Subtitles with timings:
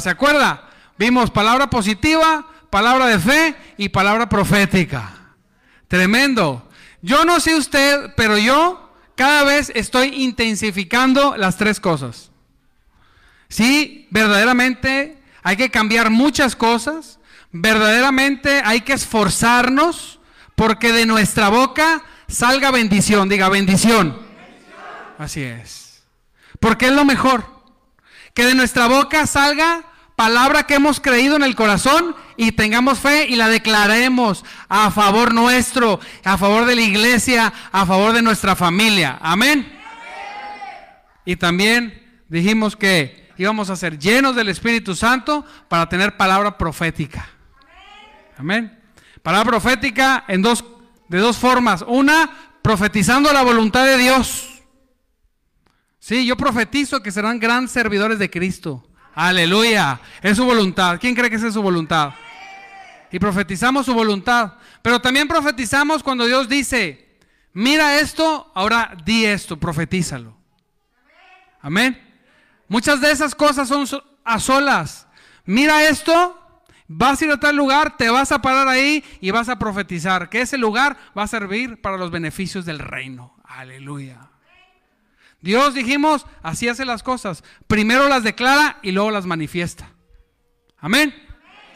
[0.00, 0.68] ¿Se acuerda?
[0.98, 5.34] Vimos palabra positiva, palabra de fe y palabra profética.
[5.86, 6.68] Tremendo.
[7.02, 12.30] Yo no sé usted, pero yo cada vez estoy intensificando las tres cosas.
[13.48, 17.18] Sí, verdaderamente hay que cambiar muchas cosas.
[17.50, 20.20] Verdaderamente hay que esforzarnos
[20.54, 23.28] porque de nuestra boca salga bendición.
[23.28, 24.18] Diga bendición.
[25.18, 26.02] Así es.
[26.60, 27.57] Porque es lo mejor.
[28.38, 29.82] Que de nuestra boca salga
[30.14, 35.34] palabra que hemos creído en el corazón y tengamos fe y la declaremos a favor
[35.34, 39.18] nuestro, a favor de la iglesia, a favor de nuestra familia.
[39.20, 39.76] Amén.
[41.24, 47.28] Y también dijimos que íbamos a ser llenos del Espíritu Santo para tener palabra profética.
[48.38, 48.78] Amén.
[49.20, 50.64] Palabra profética en dos,
[51.08, 51.84] de dos formas.
[51.88, 52.30] Una,
[52.62, 54.57] profetizando la voluntad de Dios.
[56.08, 58.82] Sí, yo profetizo que serán grandes servidores de Cristo.
[59.14, 60.00] Aleluya.
[60.22, 60.98] Es su voluntad.
[60.98, 62.14] ¿Quién cree que es su voluntad?
[63.12, 64.54] Y profetizamos su voluntad.
[64.80, 67.18] Pero también profetizamos cuando Dios dice,
[67.52, 70.34] mira esto, ahora di esto, profetízalo.
[71.60, 72.02] Amén.
[72.68, 73.84] Muchas de esas cosas son
[74.24, 75.06] a solas.
[75.44, 76.40] Mira esto,
[76.86, 80.30] vas a ir a tal lugar, te vas a parar ahí y vas a profetizar
[80.30, 83.36] que ese lugar va a servir para los beneficios del reino.
[83.44, 84.27] Aleluya.
[85.40, 87.44] Dios, dijimos, así hace las cosas.
[87.66, 89.90] Primero las declara y luego las manifiesta.
[90.78, 91.14] Amén.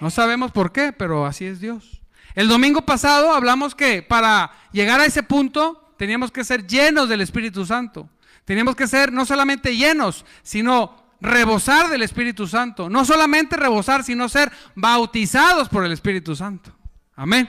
[0.01, 2.03] No sabemos por qué, pero así es Dios.
[2.35, 7.21] El domingo pasado hablamos que para llegar a ese punto teníamos que ser llenos del
[7.21, 8.09] Espíritu Santo.
[8.45, 12.91] Teníamos que ser no solamente llenos, sino rebosar del Espíritu Santo.
[12.91, 16.75] No solamente rebosar, sino ser bautizados por el Espíritu Santo.
[17.15, 17.49] Amén.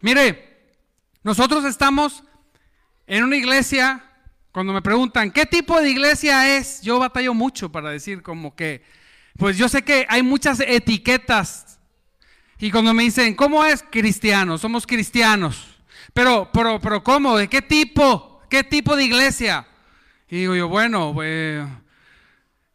[0.00, 0.74] Mire,
[1.22, 2.24] nosotros estamos
[3.06, 4.04] en una iglesia
[4.52, 6.80] cuando me preguntan, ¿qué tipo de iglesia es?
[6.82, 8.82] Yo batallo mucho para decir como que,
[9.36, 11.78] pues yo sé que hay muchas etiquetas.
[12.58, 14.58] Y cuando me dicen, ¿cómo es cristiano?
[14.58, 15.76] Somos cristianos.
[16.12, 17.36] Pero, pero, pero, ¿cómo?
[17.36, 18.42] ¿De qué tipo?
[18.50, 19.66] ¿Qué tipo de iglesia?
[20.28, 21.64] Y digo yo, bueno, pues,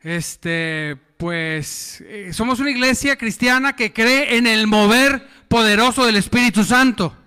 [0.02, 6.64] este, pues, eh, somos una iglesia cristiana que cree en el mover poderoso del Espíritu
[6.64, 7.18] Santo.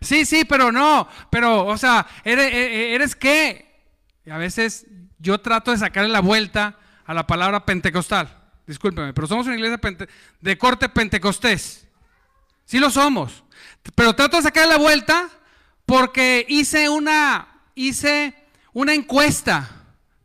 [0.00, 3.68] Sí, sí, pero no, pero, o sea, ¿eres, e, e, eres qué?
[4.30, 4.86] A veces
[5.18, 8.34] yo trato de sacarle la vuelta a la palabra pentecostal.
[8.66, 9.80] Discúlpeme, pero somos una iglesia
[10.40, 11.88] de corte pentecostés.
[12.66, 13.44] Sí lo somos.
[13.94, 15.28] Pero trato de sacarle la vuelta
[15.86, 18.34] porque hice una, hice
[18.74, 19.70] una encuesta.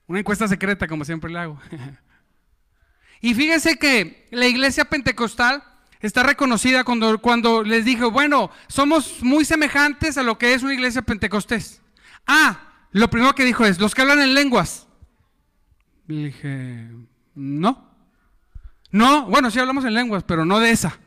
[0.08, 1.60] Una encuesta secreta, como siempre le hago.
[3.22, 5.64] y fíjense que la iglesia pentecostal
[6.04, 10.74] está reconocida cuando, cuando les dije, bueno, somos muy semejantes a lo que es una
[10.74, 11.82] iglesia pentecostés.
[12.28, 12.60] Ah,
[12.92, 14.88] lo primero que dijo es, los que hablan en lenguas.
[16.08, 16.90] Le dije,
[17.36, 17.90] no.
[18.92, 21.00] No, bueno, sí hablamos en lenguas, pero no de esa.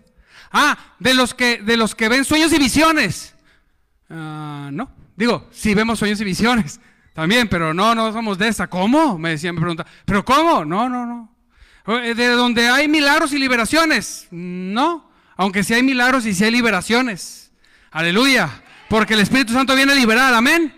[0.50, 3.36] Ah, de los que, de los que ven sueños y visiones.
[4.08, 4.90] Ah, no.
[5.14, 6.80] Digo, sí vemos sueños y visiones
[7.14, 8.66] también, pero no, no somos de esa.
[8.66, 9.18] ¿Cómo?
[9.18, 10.64] Me decía, me pregunta, ¿pero cómo?
[10.64, 11.35] No, no, no.
[11.86, 14.26] Eh, de donde hay milagros y liberaciones.
[14.30, 17.50] No, aunque sí hay milagros y sí hay liberaciones.
[17.90, 18.62] Aleluya.
[18.88, 20.74] Porque el Espíritu Santo viene a liberar, amén.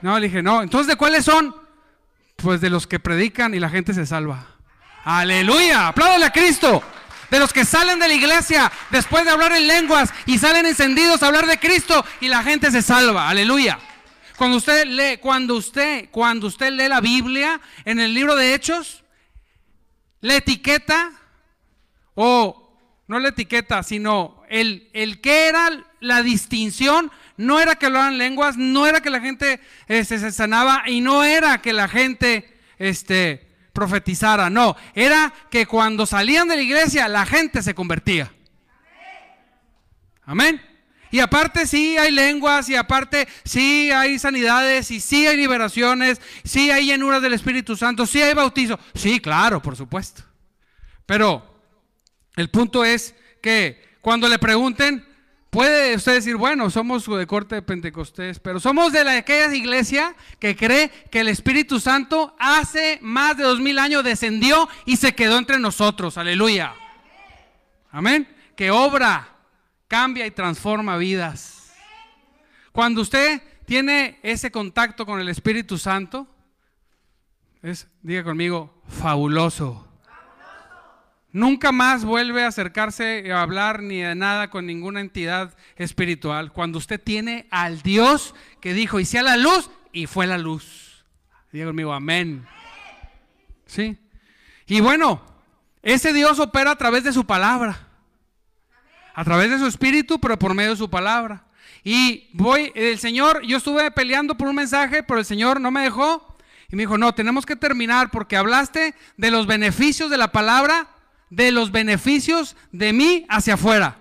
[0.00, 0.62] No, le dije, no.
[0.62, 1.54] Entonces, ¿de cuáles son?
[2.36, 4.46] Pues de los que predican y la gente se salva.
[5.04, 5.88] Aleluya.
[5.88, 6.82] Apláudale a Cristo.
[7.30, 11.22] De los que salen de la iglesia después de hablar en lenguas y salen encendidos
[11.22, 13.28] a hablar de Cristo y la gente se salva.
[13.28, 13.78] Aleluya.
[14.36, 19.02] Cuando usted lee, cuando usted, cuando usted lee la Biblia en el libro de Hechos,
[20.20, 21.12] la etiqueta,
[22.14, 25.70] o no la etiqueta, sino el, el que era
[26.00, 30.82] la distinción, no era que hablaran lenguas, no era que la gente este, se sanaba
[30.86, 36.62] y no era que la gente este, profetizara, no, era que cuando salían de la
[36.62, 38.32] iglesia la gente se convertía.
[40.24, 40.67] Amén.
[41.10, 46.70] Y aparte sí hay lenguas y aparte sí hay sanidades y sí hay liberaciones, sí
[46.70, 48.78] hay llenuras del Espíritu Santo, sí hay bautizo.
[48.94, 50.22] Sí, claro, por supuesto.
[51.06, 51.62] Pero
[52.36, 55.06] el punto es que cuando le pregunten,
[55.50, 60.14] puede usted decir, bueno, somos de corte de Pentecostés, pero somos de la, aquella iglesia
[60.38, 65.14] que cree que el Espíritu Santo hace más de dos mil años descendió y se
[65.14, 66.18] quedó entre nosotros.
[66.18, 66.74] Aleluya.
[67.90, 68.28] Amén.
[68.54, 69.37] Que obra
[69.88, 71.72] cambia y transforma vidas.
[72.72, 76.28] Cuando usted tiene ese contacto con el Espíritu Santo,
[77.62, 79.84] es, diga conmigo, fabuloso.
[81.30, 86.52] Nunca más vuelve a acercarse a hablar ni de nada con ninguna entidad espiritual.
[86.52, 91.04] Cuando usted tiene al Dios que dijo, y sea la luz, y fue la luz.
[91.52, 92.46] Diga conmigo, amén.
[93.66, 93.98] ¿Sí?
[94.66, 95.22] Y bueno,
[95.82, 97.87] Ese Dios opera a través de su palabra.
[99.18, 101.42] A través de su espíritu, pero por medio de su palabra.
[101.82, 105.82] Y voy, el Señor, yo estuve peleando por un mensaje, pero el Señor no me
[105.82, 106.36] dejó.
[106.70, 110.86] Y me dijo, no, tenemos que terminar porque hablaste de los beneficios de la palabra,
[111.30, 113.96] de los beneficios de mí hacia afuera.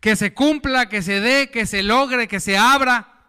[0.00, 3.26] Que se cumpla, que se dé, que se logre, que se abra.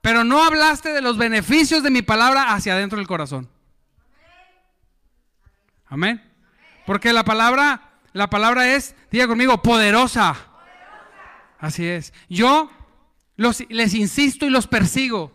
[0.00, 3.48] Pero no hablaste de los beneficios de mi palabra hacia adentro del corazón.
[5.86, 6.28] Amén.
[6.86, 10.34] Porque la palabra, la palabra es, diga conmigo, poderosa.
[11.58, 12.14] Así es.
[12.30, 12.70] Yo
[13.36, 15.30] les insisto y los persigo.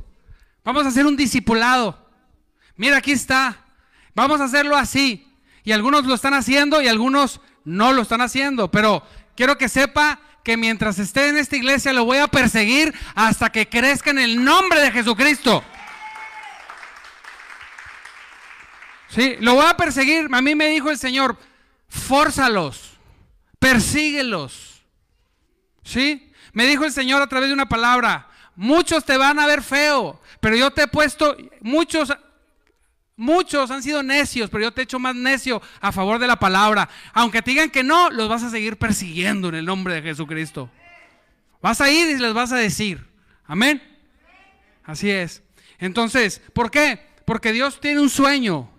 [0.63, 2.09] Vamos a hacer un discipulado.
[2.75, 3.65] Mira, aquí está.
[4.15, 5.31] Vamos a hacerlo así.
[5.63, 8.71] Y algunos lo están haciendo y algunos no lo están haciendo.
[8.71, 9.03] Pero
[9.35, 13.69] quiero que sepa que mientras esté en esta iglesia lo voy a perseguir hasta que
[13.69, 15.63] crezca en el nombre de Jesucristo.
[19.09, 20.29] Sí, lo voy a perseguir.
[20.31, 21.37] A mí me dijo el Señor,
[22.11, 22.97] fórzalos,
[23.57, 24.83] persíguelos.
[25.81, 26.29] ¿Sí?
[26.51, 30.19] Me dijo el Señor a través de una palabra, muchos te van a ver feo,
[30.41, 32.13] pero yo te he puesto, muchos,
[33.15, 36.37] muchos han sido necios, pero yo te he hecho más necio a favor de la
[36.37, 36.89] palabra.
[37.13, 40.69] Aunque te digan que no, los vas a seguir persiguiendo en el nombre de Jesucristo.
[41.61, 43.07] Vas a ir y les vas a decir,
[43.45, 43.81] amén.
[44.83, 45.43] Así es.
[45.77, 47.07] Entonces, ¿por qué?
[47.23, 48.69] Porque Dios tiene un sueño.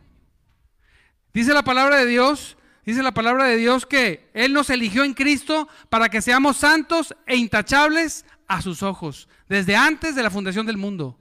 [1.33, 5.15] Dice la palabra de Dios, dice la palabra de Dios que Él nos eligió en
[5.15, 10.67] Cristo para que seamos santos e intachables a sus ojos, desde antes de la fundación
[10.67, 11.19] del mundo.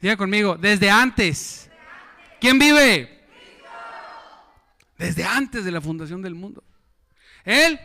[0.00, 1.70] Diga conmigo, desde antes.
[2.40, 3.24] ¿Quién vive?
[4.98, 6.64] Desde antes de la fundación del mundo.
[7.44, 7.78] Él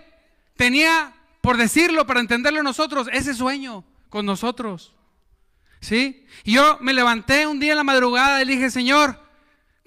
[0.55, 4.95] tenía, por decirlo, para entenderlo nosotros, ese sueño con nosotros.
[5.79, 6.25] ¿Sí?
[6.43, 9.26] Y yo me levanté un día en la madrugada y dije, Señor,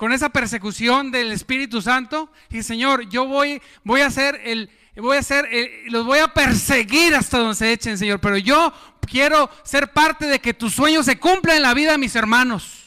[0.01, 5.19] con esa persecución del Espíritu Santo, y Señor, yo voy, voy a hacer el, voy
[5.19, 5.47] a hacer,
[5.89, 10.39] los voy a perseguir hasta donde se echen, Señor, pero yo quiero ser parte de
[10.39, 12.85] que tus sueños se cumplan en la vida de mis hermanos,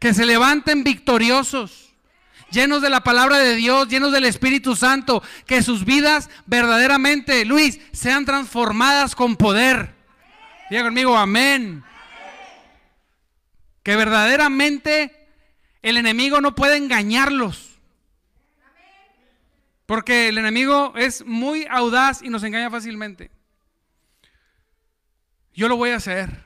[0.00, 1.94] que se levanten victoriosos,
[2.50, 7.78] llenos de la palabra de Dios, llenos del Espíritu Santo, que sus vidas verdaderamente, Luis,
[7.92, 9.94] sean transformadas con poder.
[10.68, 11.84] Diga conmigo, amén.
[13.84, 15.21] Que verdaderamente
[15.82, 17.70] el enemigo no puede engañarlos.
[19.84, 23.30] Porque el enemigo es muy audaz y nos engaña fácilmente.
[25.52, 26.44] Yo lo voy a hacer.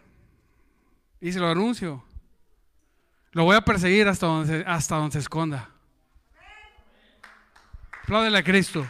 [1.21, 2.03] Y se lo anuncio.
[3.33, 5.71] Lo voy a perseguir hasta donde, hasta se esconda.
[8.03, 8.89] Apláudele a Cristo.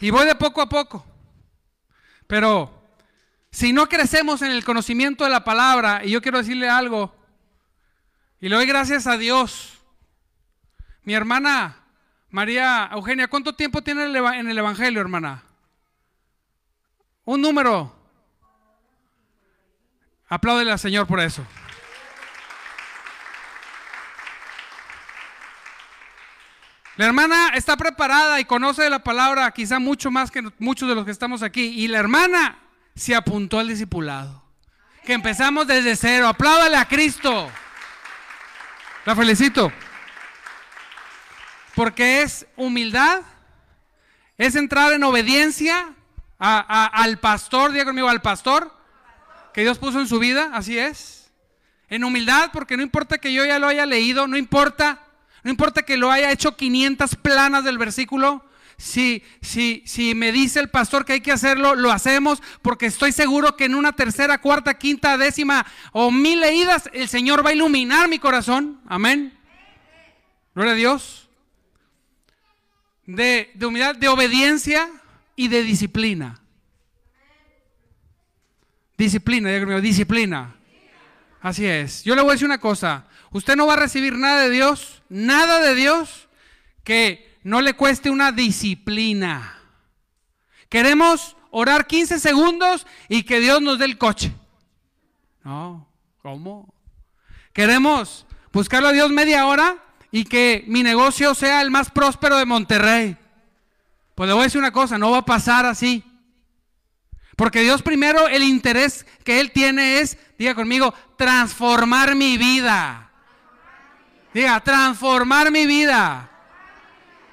[0.00, 1.04] Y voy de poco a poco.
[2.26, 2.79] Pero
[3.50, 7.14] si no crecemos en el conocimiento de la palabra, y yo quiero decirle algo,
[8.40, 9.78] y le doy gracias a Dios.
[11.02, 11.76] Mi hermana
[12.30, 15.42] María Eugenia, ¿cuánto tiempo tiene en el Evangelio, hermana?
[17.24, 17.94] Un número.
[20.28, 21.44] Apláudele al Señor por eso.
[26.96, 31.04] La hermana está preparada y conoce la palabra quizá mucho más que muchos de los
[31.04, 31.62] que estamos aquí.
[31.82, 32.58] Y la hermana
[32.94, 34.42] se apuntó al discipulado.
[35.04, 36.28] Que empezamos desde cero.
[36.28, 37.50] Apláudale a Cristo.
[39.04, 39.72] La felicito.
[41.74, 43.22] Porque es humildad,
[44.36, 45.94] es entrar en obediencia
[46.38, 48.74] al pastor, diga conmigo, al pastor
[49.52, 51.30] que Dios puso en su vida, así es.
[51.88, 55.00] En humildad, porque no importa que yo ya lo haya leído, no importa,
[55.42, 58.44] no importa que lo haya hecho 500 planas del versículo,
[58.80, 63.12] si, si, si me dice el pastor que hay que hacerlo, lo hacemos porque estoy
[63.12, 67.52] seguro que en una tercera, cuarta, quinta, décima o mil leídas el Señor va a
[67.52, 68.80] iluminar mi corazón.
[68.86, 69.38] Amén.
[70.54, 71.28] Gloria a Dios.
[73.04, 74.90] De, humildad, de obediencia
[75.36, 76.40] y de disciplina.
[78.96, 80.56] Disciplina, disciplina.
[81.42, 82.02] Así es.
[82.02, 83.06] Yo le voy a decir una cosa.
[83.30, 86.28] Usted no va a recibir nada de Dios, nada de Dios
[86.82, 89.58] que no le cueste una disciplina.
[90.68, 94.32] Queremos orar 15 segundos y que Dios nos dé el coche.
[95.42, 95.88] No,
[96.22, 96.72] ¿cómo?
[97.52, 99.76] Queremos buscarlo a Dios media hora
[100.10, 103.16] y que mi negocio sea el más próspero de Monterrey.
[104.14, 106.04] Pues le voy a decir una cosa, no va a pasar así.
[107.36, 113.10] Porque Dios primero el interés que Él tiene es, diga conmigo, transformar mi vida.
[114.34, 116.29] Diga, transformar mi vida.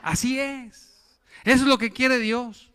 [0.07, 1.19] Así es.
[1.43, 2.71] Eso es lo que quiere Dios.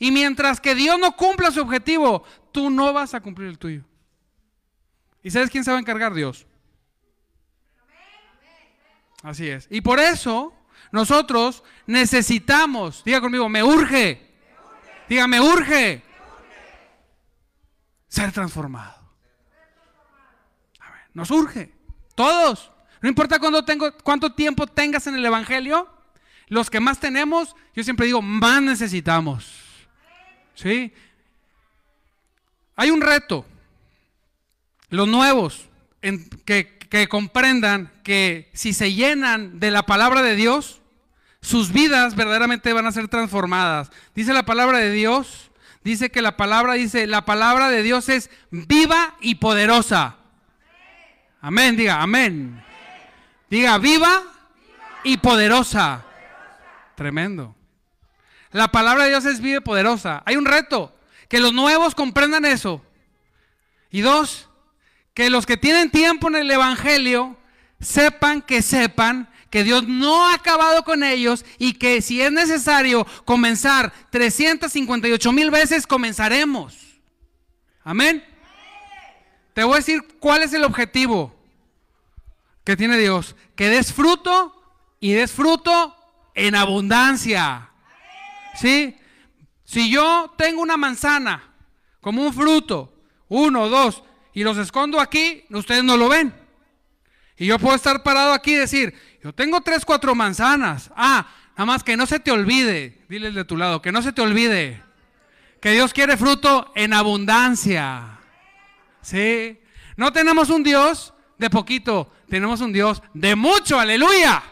[0.00, 3.84] Y mientras que Dios no cumpla su objetivo, tú no vas a cumplir el tuyo.
[5.22, 6.12] ¿Y sabes quién se va a encargar?
[6.12, 6.44] Dios.
[9.22, 9.68] Así es.
[9.70, 10.52] Y por eso
[10.90, 14.34] nosotros necesitamos, diga conmigo, me urge.
[15.08, 16.02] Diga, me urge.
[18.08, 19.08] Ser transformado.
[21.14, 21.72] Nos urge.
[22.16, 22.72] Todos.
[23.00, 25.91] No importa cuánto, tengo, cuánto tiempo tengas en el Evangelio,
[26.52, 29.50] los que más tenemos, yo siempre digo, más necesitamos.
[30.54, 30.92] ¿Sí?
[32.76, 33.46] Hay un reto.
[34.90, 35.70] Los nuevos,
[36.44, 40.82] que, que comprendan que si se llenan de la palabra de Dios,
[41.40, 43.90] sus vidas verdaderamente van a ser transformadas.
[44.14, 45.50] Dice la palabra de Dios,
[45.84, 50.16] dice que la palabra dice, la palabra de Dios es viva y poderosa.
[51.40, 52.62] Amén, diga, amén.
[53.48, 54.22] Diga, viva
[55.02, 56.04] y poderosa.
[57.02, 57.56] Tremendo.
[58.52, 60.22] La palabra de Dios es viva y poderosa.
[60.24, 60.94] Hay un reto,
[61.28, 62.80] que los nuevos comprendan eso.
[63.90, 64.48] Y dos,
[65.12, 67.36] que los que tienen tiempo en el Evangelio
[67.80, 73.04] sepan que sepan que Dios no ha acabado con ellos y que si es necesario
[73.24, 77.00] comenzar 358 mil veces, comenzaremos.
[77.82, 78.24] Amén.
[79.54, 81.34] Te voy a decir cuál es el objetivo
[82.62, 83.34] que tiene Dios.
[83.56, 84.54] Que des fruto
[85.00, 85.96] y des fruto
[86.34, 87.70] en abundancia.
[88.54, 88.96] ¿Sí?
[89.64, 91.42] Si yo tengo una manzana
[92.00, 92.92] como un fruto,
[93.28, 94.02] uno, dos,
[94.34, 96.34] y los escondo aquí, ustedes no lo ven.
[97.36, 100.90] Y yo puedo estar parado aquí y decir, yo tengo tres, cuatro manzanas.
[100.94, 104.12] Ah, nada más que no se te olvide, dile de tu lado, que no se
[104.12, 104.82] te olvide,
[105.60, 108.18] que Dios quiere fruto en abundancia.
[109.00, 109.58] ¿Sí?
[109.96, 114.42] No tenemos un Dios de poquito, tenemos un Dios de mucho, aleluya.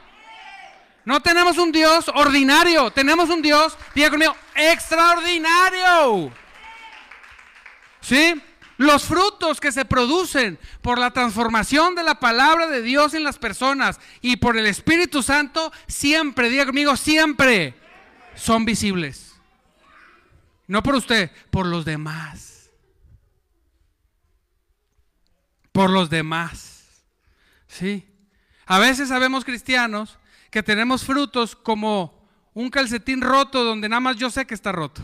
[1.10, 6.32] No tenemos un Dios ordinario, tenemos un Dios, diga conmigo, extraordinario.
[8.00, 8.40] ¿Sí?
[8.76, 13.38] Los frutos que se producen por la transformación de la palabra de Dios en las
[13.38, 17.74] personas y por el Espíritu Santo, siempre, diga conmigo, siempre
[18.36, 19.34] son visibles.
[20.68, 22.70] No por usted, por los demás.
[25.72, 26.84] Por los demás.
[27.66, 28.08] ¿Sí?
[28.64, 34.30] A veces sabemos cristianos que tenemos frutos como un calcetín roto donde nada más yo
[34.30, 35.02] sé que está roto.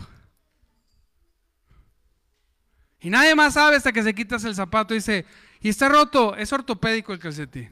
[2.99, 5.25] Y nadie más sabe hasta que se quitas el zapato y dice,
[5.61, 7.69] y está roto, es ortopédico el calcetín.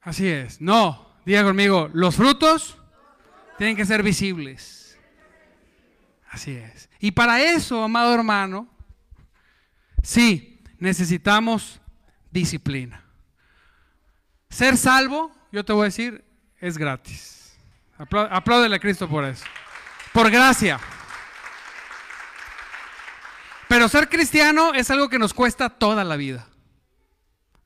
[0.00, 0.60] Así es.
[0.60, 2.78] No, diga conmigo, los frutos
[3.58, 4.98] tienen que ser visibles.
[6.30, 6.88] Así es.
[7.00, 8.68] Y para eso, amado hermano,
[10.02, 11.80] sí, necesitamos
[12.30, 12.99] disciplina.
[14.50, 16.24] Ser salvo, yo te voy a decir,
[16.58, 17.56] es gratis.
[17.98, 19.44] Apláudele a Cristo por eso.
[20.12, 20.78] Por gracia.
[23.68, 26.46] Pero ser cristiano es algo que nos cuesta toda la vida.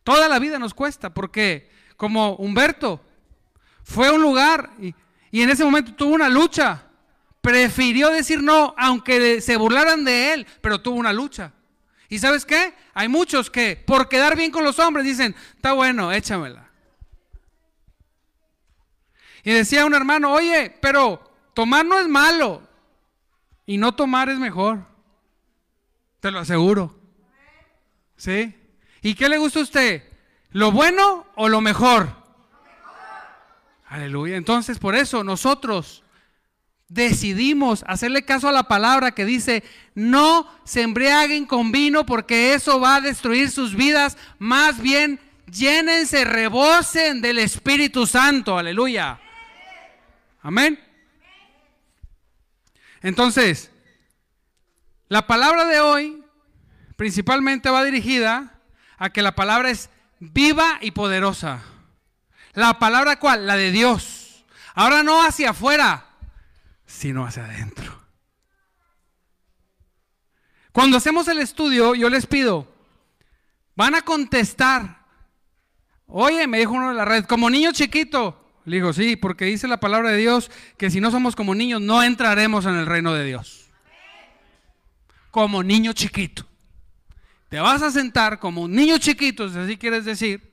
[0.03, 3.03] Toda la vida nos cuesta, porque como Humberto
[3.83, 4.95] fue a un lugar y,
[5.31, 6.83] y, en ese momento tuvo una lucha.
[7.41, 11.53] Prefirió decir no, aunque se burlaran de él, pero tuvo una lucha.
[12.09, 12.75] ¿Y sabes qué?
[12.93, 16.64] Hay muchos que por quedar bien con los hombres dicen, está bueno, échamela.
[19.45, 22.63] Y decía un hermano, oye, pero Tomar no es malo
[23.65, 24.85] y no tomar es mejor.
[26.21, 26.99] Te lo aseguro.
[28.17, 28.55] ¿Sí?
[29.01, 30.03] ¿Y qué le gusta a usted?
[30.51, 32.09] ¿Lo bueno o lo mejor?
[33.87, 34.37] Aleluya.
[34.37, 36.03] Entonces, por eso nosotros
[36.89, 39.63] decidimos hacerle caso a la palabra que dice,
[39.95, 44.17] no se embriaguen con vino porque eso va a destruir sus vidas.
[44.39, 48.59] Más bien, llénense, rebosen del Espíritu Santo.
[48.59, 49.21] Aleluya.
[50.45, 50.79] Amén.
[53.01, 53.71] Entonces,
[55.09, 56.23] la palabra de hoy
[56.97, 58.61] principalmente va dirigida
[58.99, 59.89] a que la palabra es
[60.21, 61.63] viva y poderosa.
[62.53, 63.47] La palabra cuál?
[63.47, 64.45] La de Dios.
[64.75, 66.11] Ahora no hacia afuera,
[66.85, 67.99] sino hacia adentro.
[70.73, 72.71] Cuando hacemos el estudio, yo les pido,
[73.77, 75.07] van a contestar.
[76.07, 79.69] Oye, me dijo uno de la red, como niño chiquito, le digo, sí, porque dice
[79.69, 83.13] la palabra de Dios que si no somos como niños no entraremos en el reino
[83.13, 83.71] de Dios.
[85.31, 86.47] Como niño chiquito.
[87.51, 90.53] Te vas a sentar como un niño chiquito, si así quieres decir.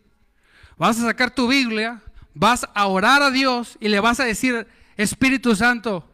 [0.77, 2.01] Vas a sacar tu Biblia,
[2.33, 6.09] vas a orar a Dios y le vas a decir, Espíritu Santo,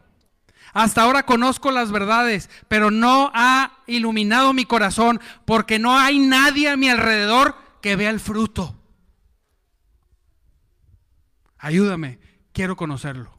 [0.72, 6.68] hasta ahora conozco las verdades, pero no ha iluminado mi corazón porque no hay nadie
[6.68, 8.77] a mi alrededor que vea el fruto.
[11.58, 12.18] Ayúdame,
[12.52, 13.36] quiero conocerlo.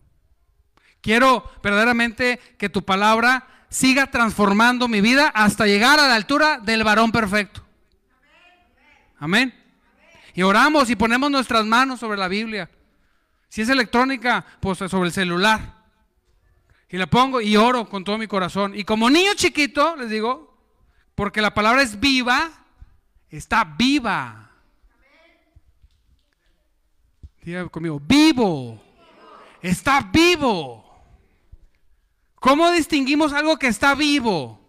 [1.02, 6.84] Quiero verdaderamente que tu palabra siga transformando mi vida hasta llegar a la altura del
[6.84, 7.66] varón perfecto.
[9.18, 9.54] Amén.
[10.34, 12.70] Y oramos y ponemos nuestras manos sobre la Biblia.
[13.50, 15.80] Si es electrónica, pues sobre el celular.
[16.90, 18.74] Y la pongo y oro con todo mi corazón.
[18.76, 20.58] Y como niño chiquito, les digo,
[21.16, 22.50] porque la palabra es viva,
[23.30, 24.39] está viva.
[27.42, 28.82] Diga conmigo, vivo.
[29.62, 30.86] Está vivo.
[32.36, 34.60] ¿Cómo distinguimos algo que está vivo?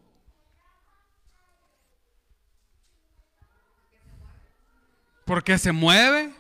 [5.25, 6.35] Porque se mueve,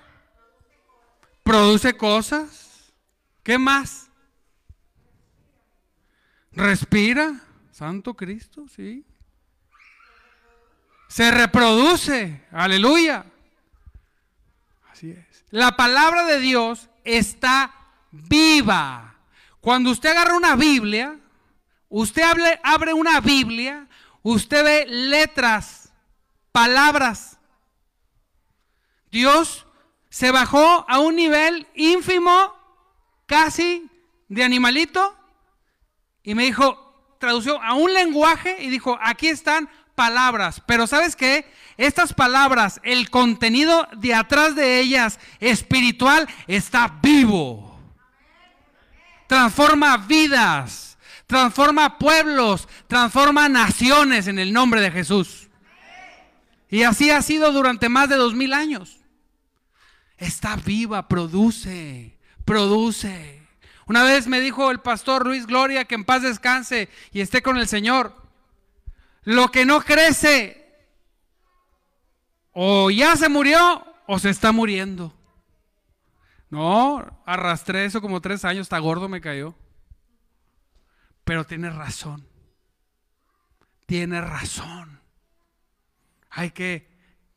[1.45, 2.93] produce cosas.
[3.45, 4.11] ¿Qué más?
[6.53, 7.41] Respira.
[7.71, 9.07] Santo Cristo, sí.
[11.09, 12.45] Se reproduce.
[12.51, 13.25] Aleluya.
[14.91, 15.30] Así es.
[15.51, 17.75] La palabra de Dios está
[18.11, 19.17] viva.
[19.61, 21.19] Cuando usted agarra una Biblia,
[21.89, 22.23] usted
[22.63, 23.89] abre una Biblia,
[24.23, 25.93] usted ve letras,
[26.53, 27.39] palabras.
[29.11, 29.67] Dios
[30.09, 32.55] se bajó a un nivel ínfimo,
[33.27, 33.91] casi
[34.29, 35.17] de animalito,
[36.23, 41.51] y me dijo, tradució a un lenguaje y dijo, aquí están palabras, pero ¿sabes qué?
[41.81, 47.81] Estas palabras, el contenido de atrás de ellas, espiritual, está vivo.
[49.27, 55.49] Transforma vidas, transforma pueblos, transforma naciones en el nombre de Jesús.
[56.69, 59.01] Y así ha sido durante más de dos mil años
[60.21, 63.43] está viva, produce, produce.
[63.87, 67.57] Una vez me dijo el pastor Luis Gloria que en paz descanse y esté con
[67.57, 68.15] el Señor.
[69.25, 70.60] Lo que no crece
[72.63, 75.15] o ya se murió o se está muriendo.
[76.51, 79.55] No, arrastré eso como tres años, está gordo me cayó.
[81.25, 82.29] Pero tiene razón.
[83.87, 85.01] Tiene razón.
[86.29, 86.87] Hay que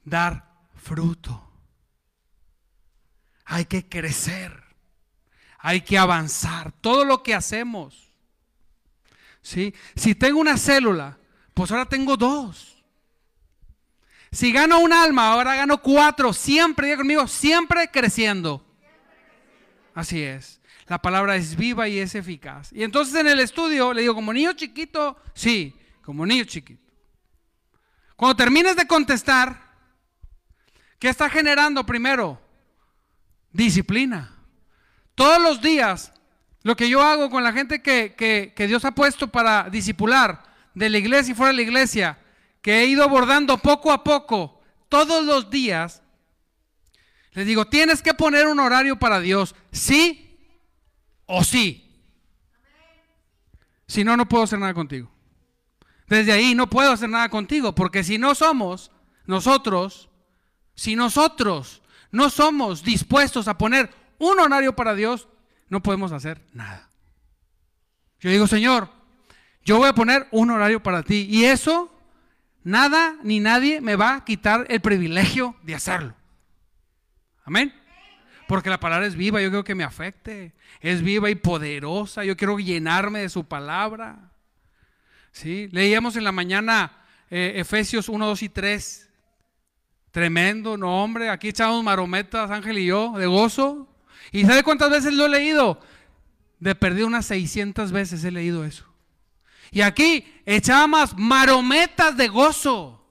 [0.03, 1.49] dar fruto.
[3.45, 4.61] Hay que crecer.
[5.59, 6.73] Hay que avanzar.
[6.73, 8.11] Todo lo que hacemos.
[9.41, 9.73] ¿sí?
[9.95, 11.17] Si tengo una célula,
[11.53, 12.72] pues ahora tengo dos.
[14.33, 16.33] Si gano un alma, ahora gano cuatro.
[16.33, 18.65] Siempre, diga conmigo, siempre creciendo.
[19.93, 20.59] Así es.
[20.87, 22.73] La palabra es viva y es eficaz.
[22.73, 26.81] Y entonces en el estudio le digo, como niño chiquito, sí, como niño chiquito.
[28.15, 29.71] Cuando termines de contestar,
[30.97, 32.41] ¿qué está generando primero?
[33.51, 34.35] Disciplina.
[35.13, 36.11] Todos los días,
[36.63, 40.43] lo que yo hago con la gente que, Dios ha puesto para discipular
[40.73, 42.17] de la iglesia y fuera de la iglesia,
[42.63, 46.01] que he ido abordando poco a poco, todos los días,
[47.33, 50.39] les digo, tienes que poner un horario para Dios, sí
[51.25, 51.79] o sí.
[53.85, 55.11] Si no, no puedo hacer nada contigo.
[56.07, 58.91] Desde ahí no puedo hacer nada contigo, porque si no somos
[59.25, 60.09] nosotros,
[60.73, 65.27] si nosotros no somos dispuestos a poner un horario para Dios,
[65.67, 66.89] no podemos hacer nada.
[68.21, 68.89] Yo digo, Señor,
[69.65, 71.92] yo voy a poner un horario para ti y eso,
[72.63, 76.13] nada ni nadie me va a quitar el privilegio de hacerlo.
[77.45, 77.73] Amén.
[78.47, 80.53] Porque la palabra es viva, yo quiero que me afecte.
[80.79, 84.31] Es viva y poderosa, yo quiero llenarme de su palabra.
[85.31, 85.69] ¿Sí?
[85.71, 86.91] Leíamos en la mañana
[87.29, 89.09] eh, Efesios 1, 2 y 3.
[90.11, 93.87] Tremendo, no hombre, aquí echamos marometas, Ángel y yo, de gozo.
[94.31, 95.79] ¿Y sabe cuántas veces lo he leído?
[96.59, 98.92] De perdido unas 600 veces he leído eso.
[99.73, 103.03] Y aquí echábamos marometas de gozo.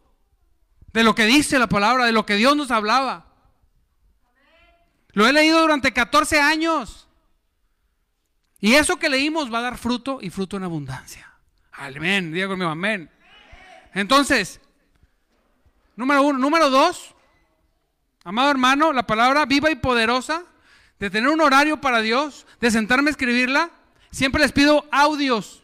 [0.92, 3.26] De lo que dice la palabra, de lo que Dios nos hablaba.
[5.12, 7.08] Lo he leído durante 14 años.
[8.60, 11.30] Y eso que leímos va a dar fruto y fruto en abundancia.
[11.72, 12.32] Amén.
[12.32, 13.10] Diga conmigo, amén.
[13.94, 14.60] Entonces,
[15.96, 16.38] Número uno.
[16.38, 17.14] Número dos,
[18.24, 20.44] amado hermano, la palabra viva y poderosa,
[20.98, 23.70] de tener un horario para Dios, de sentarme a escribirla.
[24.10, 25.61] Siempre les pido audios.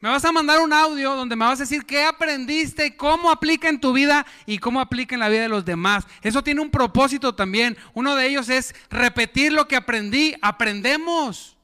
[0.00, 3.68] Me vas a mandar un audio donde me vas a decir qué aprendiste, cómo aplica
[3.68, 6.06] en tu vida y cómo aplica en la vida de los demás.
[6.22, 7.76] Eso tiene un propósito también.
[7.94, 10.34] Uno de ellos es repetir lo que aprendí.
[10.42, 11.56] Aprendemos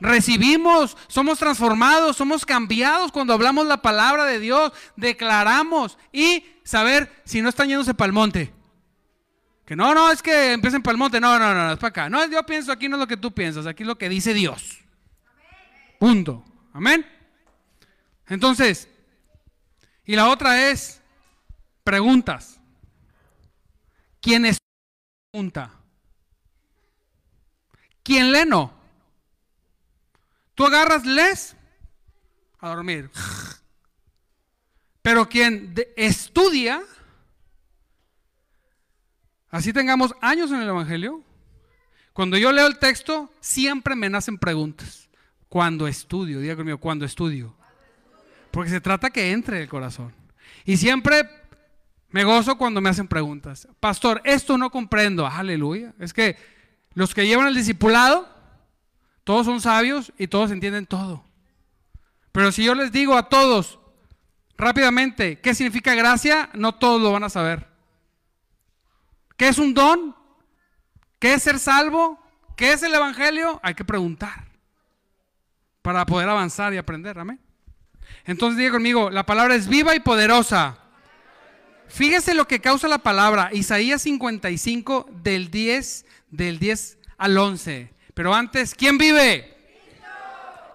[0.00, 7.42] recibimos, somos transformados, somos cambiados cuando hablamos la palabra de Dios, declaramos y saber si
[7.42, 8.52] no están yéndose para el monte.
[9.64, 12.08] Que no, no, es que empiecen para el monte, no, no, no, es para acá.
[12.08, 14.32] No, yo pienso aquí no es lo que tú piensas, aquí es lo que dice
[14.32, 14.78] Dios.
[15.98, 16.44] Punto.
[16.72, 17.06] Amén.
[18.26, 18.88] Entonces,
[20.04, 21.00] y la otra es
[21.84, 22.60] preguntas.
[24.20, 24.58] ¿Quién es
[25.30, 25.72] pregunta?
[28.02, 28.72] ¿Quién lee no?
[30.54, 31.56] Tú agarras, les
[32.58, 33.10] a dormir.
[35.02, 36.82] Pero quien estudia,
[39.50, 41.22] así tengamos años en el Evangelio,
[42.12, 45.07] cuando yo leo el texto, siempre me nacen preguntas.
[45.48, 47.54] Cuando estudio, diga conmigo, cuando estudio.
[48.50, 50.12] Porque se trata que entre el corazón.
[50.64, 51.28] Y siempre
[52.10, 53.68] me gozo cuando me hacen preguntas.
[53.80, 55.26] Pastor, esto no comprendo.
[55.26, 55.94] Aleluya.
[55.98, 56.36] Es que
[56.94, 58.28] los que llevan el discipulado,
[59.24, 61.24] todos son sabios y todos entienden todo.
[62.32, 63.78] Pero si yo les digo a todos
[64.56, 67.68] rápidamente qué significa gracia, no todos lo van a saber.
[69.36, 70.16] ¿Qué es un don?
[71.18, 72.18] ¿Qué es ser salvo?
[72.56, 73.60] ¿Qué es el Evangelio?
[73.62, 74.47] Hay que preguntar
[75.88, 77.18] para poder avanzar y aprender.
[77.18, 77.40] Amén.
[78.26, 80.76] Entonces diga conmigo, la palabra es viva y poderosa.
[81.88, 83.48] Fíjese lo que causa la palabra.
[83.54, 87.94] Isaías 55 del 10, del 10 al 11.
[88.12, 89.56] Pero antes, ¿quién vive?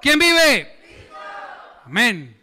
[0.01, 0.79] ¿Quién vive?
[1.85, 2.35] Amén.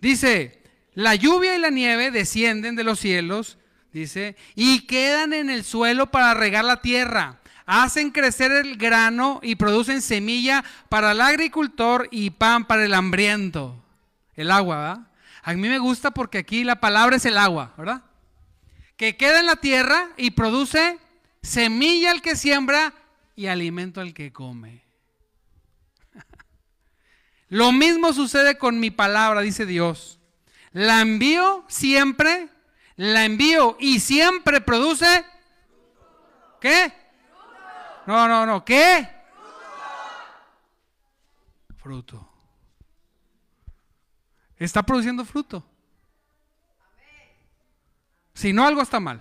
[0.00, 0.62] Dice,
[0.94, 3.58] la lluvia y la nieve descienden de los cielos
[3.92, 7.37] dice, y quedan en el suelo para regar la tierra.
[7.70, 13.76] Hacen crecer el grano y producen semilla para el agricultor y pan para el hambriento.
[14.34, 14.98] El agua, ¿verdad?
[15.42, 18.02] A mí me gusta porque aquí la palabra es el agua, ¿verdad?
[18.96, 20.98] Que queda en la tierra y produce
[21.42, 22.94] semilla al que siembra
[23.36, 24.82] y alimento al que come.
[27.48, 30.18] Lo mismo sucede con mi palabra, dice Dios.
[30.72, 32.48] La envío siempre
[32.98, 35.24] la envío y siempre produce
[36.60, 36.92] ¿qué?
[38.08, 39.06] No, no, no, ¿qué?
[41.76, 42.26] Fruto.
[44.56, 45.62] Está produciendo fruto.
[48.32, 49.20] Si no, algo está mal.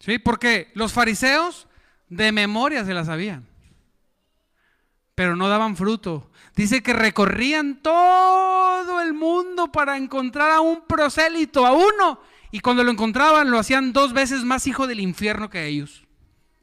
[0.00, 0.18] ¿Sí?
[0.18, 1.66] Porque los fariseos
[2.10, 3.48] de memoria se la sabían,
[5.14, 6.30] pero no daban fruto.
[6.54, 12.20] Dice que recorrían todo el mundo para encontrar a un prosélito, a uno.
[12.50, 16.03] Y cuando lo encontraban lo hacían dos veces más hijo del infierno que ellos.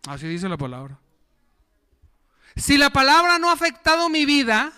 [0.08, 1.00] Así dice la palabra.
[2.56, 4.74] Si la palabra no ha afectado mi vida,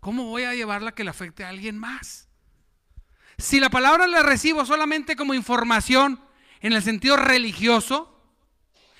[0.00, 2.28] ¿cómo voy a llevarla que le afecte a alguien más?
[3.38, 6.20] Si la palabra la recibo solamente como información
[6.60, 8.22] en el sentido religioso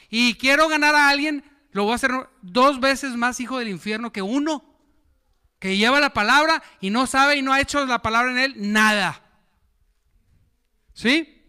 [0.09, 4.13] y quiero ganar a alguien, lo voy a hacer dos veces más hijo del infierno
[4.13, 4.65] que uno
[5.59, 8.73] que lleva la palabra y no sabe y no ha hecho la palabra en él
[8.73, 9.23] nada.
[10.95, 11.40] ¿Sí?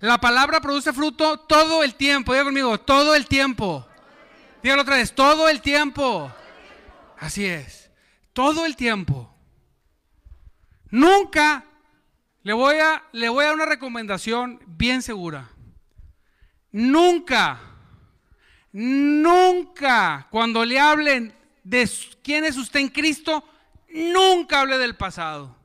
[0.00, 2.32] La palabra produce fruto todo el tiempo.
[2.32, 3.86] Diga conmigo, todo el tiempo.
[4.62, 6.32] Dígalo otra vez, todo el tiempo.
[7.18, 7.90] Así es,
[8.32, 9.34] todo el tiempo.
[10.90, 11.64] Nunca
[12.42, 15.50] le voy a, le voy a dar una recomendación bien segura.
[16.70, 17.60] Nunca,
[18.72, 21.88] nunca, cuando le hablen de
[22.22, 23.44] quién es usted en Cristo,
[23.88, 25.56] nunca hable del pasado.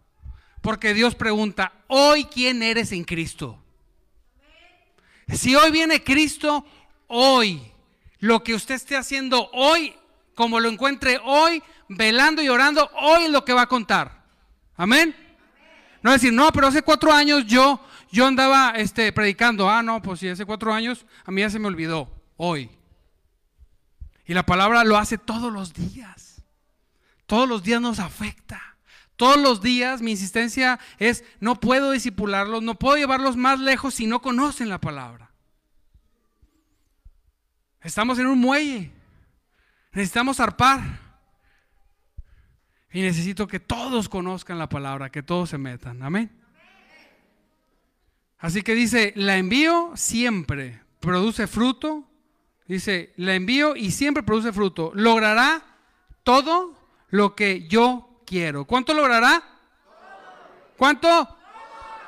[0.62, 3.64] Porque Dios pregunta, hoy quién eres en Cristo.
[5.34, 6.66] Si hoy viene Cristo,
[7.08, 7.62] hoy,
[8.20, 9.96] lo que usted esté haciendo hoy,
[10.36, 14.24] como lo encuentre hoy, velando y orando, hoy es lo que va a contar.
[14.76, 15.16] Amén.
[16.02, 17.80] No decir, no, pero hace cuatro años yo,
[18.12, 19.70] yo andaba este, predicando.
[19.70, 22.10] Ah, no, pues si hace cuatro años a mí ya se me olvidó.
[22.38, 22.70] Hoy.
[24.26, 26.42] Y la palabra lo hace todos los días.
[27.26, 28.69] Todos los días nos afecta.
[29.20, 34.08] Todos los días mi insistencia es, no puedo disipularlos, no puedo llevarlos más lejos si
[34.08, 35.30] no conocen la palabra.
[37.82, 38.94] Estamos en un muelle.
[39.92, 40.80] Necesitamos zarpar.
[42.94, 46.02] Y necesito que todos conozcan la palabra, que todos se metan.
[46.02, 46.32] Amén.
[48.38, 52.10] Así que dice, la envío siempre, produce fruto,
[52.70, 54.92] Dice, la envío y siempre produce fruto.
[54.94, 55.66] Logrará
[56.22, 56.76] todo
[57.10, 58.66] lo que yo quiero.
[58.66, 59.44] ¿Cuánto logrará?
[60.78, 61.36] ¿Cuánto?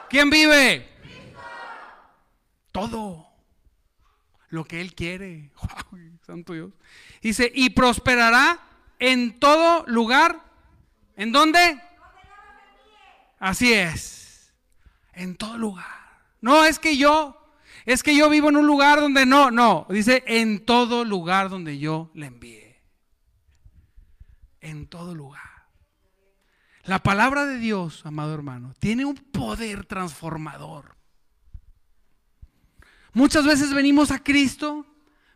[0.08, 0.88] ¿Quién vive?
[2.72, 3.28] Todo.
[4.50, 5.50] Lo que Él quiere.
[6.26, 6.72] santo Dios.
[7.22, 8.60] Dice, y prosperará
[9.00, 10.40] en todo lugar.
[11.16, 11.82] ¿En dónde?
[13.40, 14.54] Así es.
[15.14, 16.22] En todo lugar.
[16.40, 17.38] No es que yo
[17.84, 21.80] es que yo vivo en un lugar donde no, no, dice en todo lugar donde
[21.80, 22.80] yo le envié.
[24.60, 25.51] En todo lugar.
[26.84, 30.96] La palabra de Dios, amado hermano, tiene un poder transformador.
[33.14, 34.86] Muchas veces venimos a Cristo,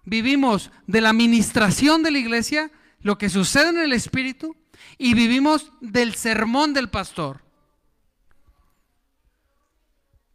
[0.06, 4.56] vivimos de la administración de la iglesia, lo que sucede en el Espíritu,
[4.98, 7.44] y vivimos del sermón del pastor.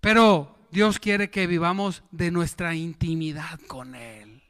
[0.01, 4.43] Pero Dios quiere que vivamos de nuestra intimidad con Él.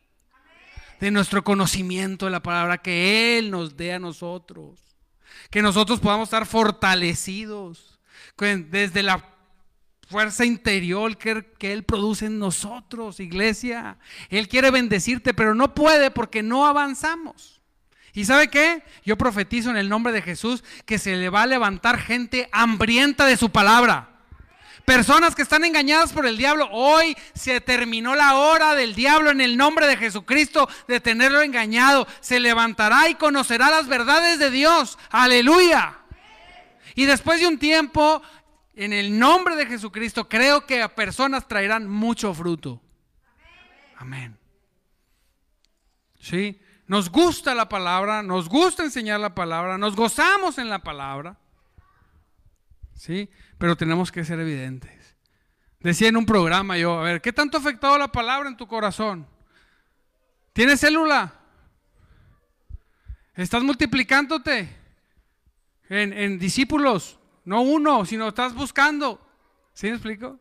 [1.00, 4.89] De nuestro conocimiento de la palabra que Él nos dé a nosotros.
[5.50, 7.98] Que nosotros podamos estar fortalecidos
[8.38, 9.24] desde la
[10.08, 13.98] fuerza interior que, que, Él produce en nosotros, iglesia.
[14.28, 17.60] Él quiere bendecirte, pero no puede porque no avanzamos.
[18.12, 18.82] ¿Y sabe qué?
[19.04, 23.26] Yo profetizo en el nombre de Jesús que se le va a levantar gente hambrienta
[23.26, 24.19] de su palabra.
[24.90, 26.68] Personas que están engañadas por el diablo.
[26.72, 32.08] Hoy se terminó la hora del diablo en el nombre de Jesucristo de tenerlo engañado.
[32.18, 34.98] Se levantará y conocerá las verdades de Dios.
[35.10, 35.96] Aleluya.
[36.96, 38.20] Y después de un tiempo,
[38.74, 42.82] en el nombre de Jesucristo, creo que a personas traerán mucho fruto.
[43.96, 44.36] Amén.
[46.18, 46.60] ¿Sí?
[46.88, 51.38] Nos gusta la palabra, nos gusta enseñar la palabra, nos gozamos en la palabra.
[52.96, 53.30] ¿Sí?
[53.60, 55.14] Pero tenemos que ser evidentes.
[55.80, 58.66] Decía en un programa yo, a ver, ¿qué tanto ha afectado la palabra en tu
[58.66, 59.26] corazón?
[60.54, 61.34] ¿Tienes célula?
[63.34, 64.74] ¿Estás multiplicándote
[65.90, 67.18] en, en discípulos?
[67.44, 69.20] No uno, sino estás buscando.
[69.74, 70.40] ¿Sí me explico?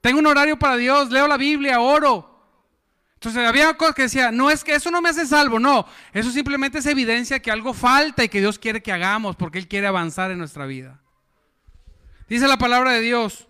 [0.00, 2.36] Tengo un horario para Dios, leo la Biblia, oro.
[3.14, 6.32] Entonces había cosas que decía, no es que eso no me hace salvo, no, eso
[6.32, 9.86] simplemente es evidencia que algo falta y que Dios quiere que hagamos porque Él quiere
[9.86, 11.00] avanzar en nuestra vida.
[12.28, 13.46] Dice la palabra de Dios,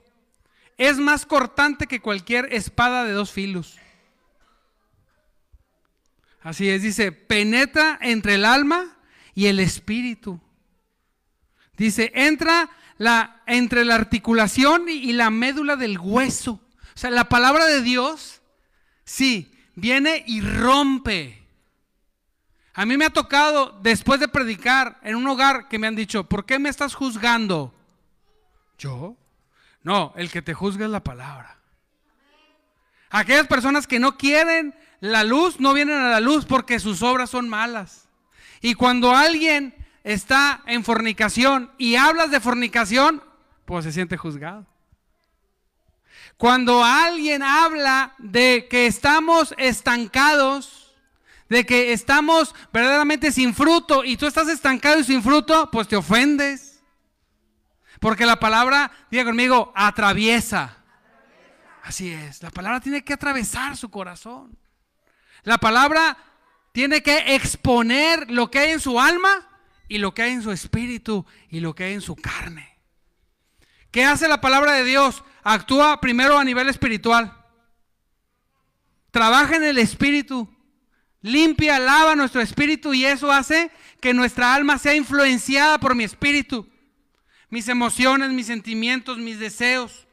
[0.77, 3.77] es más cortante que cualquier espada de dos filos.
[6.43, 8.97] Así es, dice, penetra entre el alma
[9.35, 10.41] y el espíritu.
[11.77, 16.61] Dice, entra la, entre la articulación y la médula del hueso.
[16.95, 18.43] O sea, la palabra de Dios,
[19.05, 21.47] sí, viene y rompe.
[22.75, 26.25] A mí me ha tocado, después de predicar en un hogar, que me han dicho,
[26.29, 27.76] ¿por qué me estás juzgando?
[28.79, 29.17] ¿Yo?
[29.83, 31.59] No, el que te juzga es la palabra.
[33.11, 37.31] Aquellas personas que no quieren la luz, no vienen a la luz porque sus obras
[37.31, 38.09] son malas.
[38.61, 43.23] Y cuando alguien está en fornicación y hablas de fornicación,
[43.65, 44.67] pues se siente juzgado.
[46.37, 50.95] Cuando alguien habla de que estamos estancados,
[51.49, 55.97] de que estamos verdaderamente sin fruto y tú estás estancado y sin fruto, pues te
[55.97, 56.66] ofendes.
[58.01, 60.79] Porque la palabra, diga conmigo, atraviesa.
[61.83, 64.59] Así es, la palabra tiene que atravesar su corazón.
[65.43, 66.17] La palabra
[66.73, 69.49] tiene que exponer lo que hay en su alma
[69.89, 72.77] y lo que hay en su espíritu y lo que hay en su carne.
[73.91, 75.23] ¿Qué hace la palabra de Dios?
[75.47, 77.33] actúa primero a nivel espiritual.
[79.13, 80.53] Trabaja en el espíritu.
[81.23, 86.69] Limpia, lava nuestro espíritu y eso hace que nuestra alma sea influenciada por mi espíritu.
[87.51, 90.07] Mis emociones, mis sentimientos, mis deseos,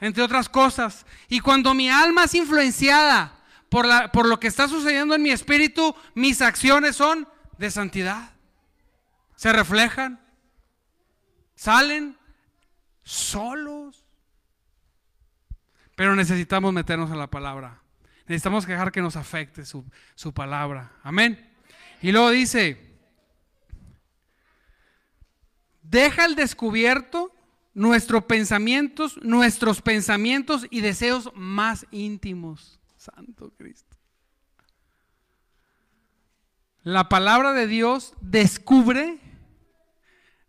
[0.00, 1.06] entre otras cosas.
[1.28, 3.36] Y cuando mi alma es influenciada
[3.68, 7.28] por, la, por lo que está sucediendo en mi espíritu, mis acciones son
[7.58, 8.32] de santidad.
[9.36, 10.20] Se reflejan,
[11.54, 12.16] salen
[13.02, 14.04] solos.
[15.94, 17.80] Pero necesitamos meternos a la palabra.
[18.26, 20.92] Necesitamos dejar que nos afecte su, su palabra.
[21.02, 21.50] Amén.
[22.02, 22.87] Y luego dice,
[25.90, 27.32] deja al descubierto
[27.74, 32.80] nuestros pensamientos, nuestros pensamientos y deseos más íntimos.
[32.96, 33.96] Santo Cristo.
[36.82, 39.20] La palabra de Dios descubre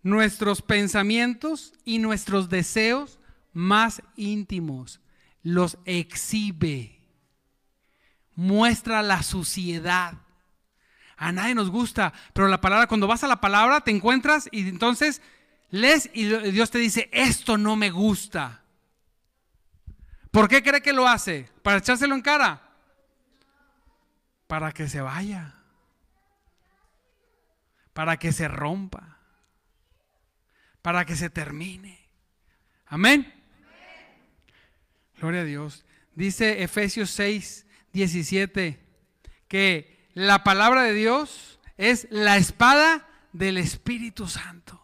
[0.01, 3.19] nuestros pensamientos y nuestros deseos
[3.53, 5.01] más íntimos
[5.43, 6.99] los exhibe,
[8.35, 10.13] muestra la suciedad.
[11.21, 14.69] A nadie nos gusta, pero la palabra, cuando vas a la palabra, te encuentras y
[14.69, 15.21] entonces
[15.69, 18.63] lees y Dios te dice, esto no me gusta.
[20.31, 21.49] ¿Por qué cree que lo hace?
[21.61, 22.61] ¿Para echárselo en cara?
[24.47, 25.55] Para que se vaya.
[27.91, 29.17] Para que se rompa.
[30.81, 31.99] Para que se termine.
[32.85, 33.33] Amén.
[35.19, 35.83] Gloria a Dios.
[36.15, 38.79] Dice Efesios 6, 17,
[39.49, 44.81] que la palabra de Dios es la espada del Espíritu Santo.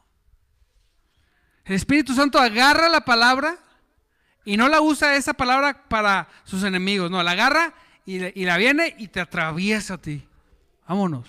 [1.65, 3.57] El Espíritu Santo agarra la palabra
[4.45, 7.73] y no la usa esa palabra para sus enemigos, no, la agarra
[8.05, 10.27] y, la viene y te atraviesa a ti.
[10.87, 11.27] Vámonos.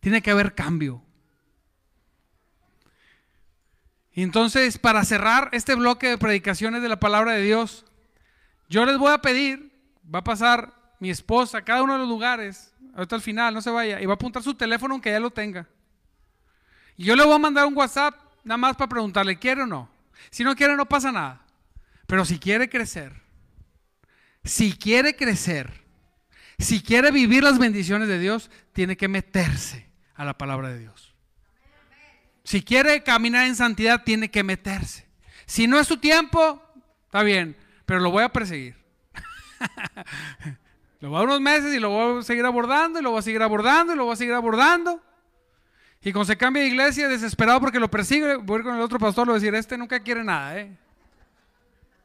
[0.00, 1.02] Tiene que haber cambio.
[4.12, 7.84] Y entonces, para cerrar este bloque de predicaciones de la palabra de Dios,
[8.68, 9.72] yo les voy a pedir,
[10.12, 13.62] va a pasar mi esposa a cada uno de los lugares, ahorita al final, no
[13.62, 15.66] se vaya, y va a apuntar su teléfono aunque ya lo tenga.
[16.96, 19.88] Y yo le voy a mandar un WhatsApp nada más para preguntarle, ¿quiere o no?
[20.30, 21.42] Si no quiere, no pasa nada.
[22.06, 23.12] Pero si quiere crecer,
[24.44, 25.84] si quiere crecer,
[26.58, 31.14] si quiere vivir las bendiciones de Dios, tiene que meterse a la palabra de Dios.
[32.42, 35.06] Si quiere caminar en santidad, tiene que meterse.
[35.46, 36.62] Si no es su tiempo,
[37.08, 38.76] Está bien, pero lo voy a perseguir.
[41.00, 43.22] lo voy a unos meses y lo voy a seguir abordando y lo voy a
[43.22, 45.00] seguir abordando y lo voy a seguir abordando.
[46.02, 48.80] Y cuando se cambia de iglesia, desesperado porque lo persigue, voy a ir con el
[48.80, 50.76] otro pastor y le voy a decir, este nunca quiere nada, ¿eh?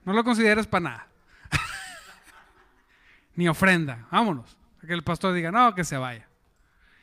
[0.05, 1.07] No lo consideres para nada.
[3.35, 4.57] Ni ofrenda, vámonos.
[4.85, 6.27] Que el pastor diga, no, que se vaya.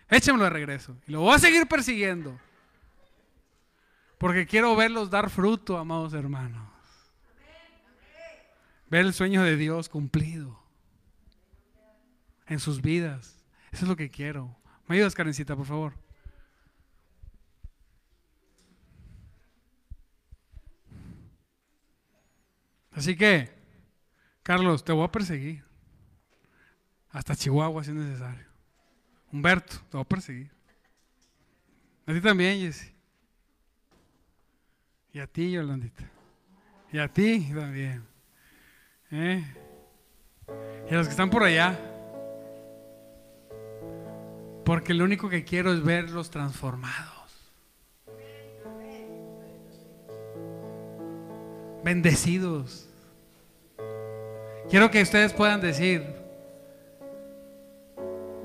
[0.09, 0.97] Échemelo de regreso.
[1.07, 2.39] Y lo voy a seguir persiguiendo.
[4.19, 6.69] Porque quiero verlos dar fruto, amados hermanos.
[8.91, 10.60] Ver el sueño de Dios cumplido
[12.51, 13.39] en sus vidas.
[13.71, 14.55] Eso es lo que quiero.
[14.87, 15.95] ¿Me ayudas, Karencita, por favor?
[22.91, 23.49] Así que,
[24.43, 25.65] Carlos, te voy a perseguir.
[27.11, 28.47] Hasta Chihuahua si es necesario.
[29.33, 30.51] Humberto, te voy a perseguir.
[32.05, 32.93] A ti también, Jesse.
[35.13, 36.11] Y a ti, Yolandita.
[36.93, 38.05] Y a ti también.
[39.13, 39.45] ¿Eh?
[40.91, 41.90] Y a los que están por allá.
[44.71, 47.53] Porque lo único que quiero es verlos transformados.
[51.83, 52.89] Bendecidos.
[54.71, 56.07] Quiero que ustedes puedan decir,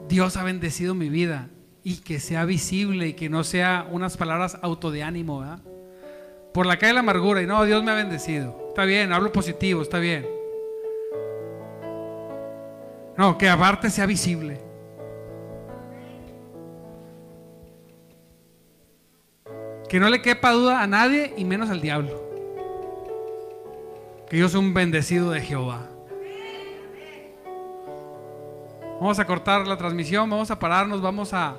[0.10, 1.50] Dios ha bendecido mi vida
[1.84, 5.60] y que sea visible y que no sea unas palabras auto de ánimo, ¿verdad?
[6.56, 8.70] Por la calle de la amargura y no, Dios me ha bendecido.
[8.70, 10.26] Está bien, hablo positivo, está bien.
[13.16, 14.66] No, que aparte sea visible.
[19.96, 22.22] Que no le quepa duda a nadie y menos al diablo.
[24.30, 25.88] Que yo soy un bendecido de Jehová.
[29.00, 31.56] Vamos a cortar la transmisión, vamos a pararnos, vamos a